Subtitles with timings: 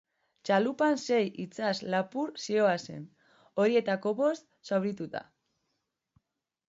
[0.49, 3.05] Txalupan sei itsas-lapur zihoazen,
[3.63, 5.23] horietariko bost zaurituta.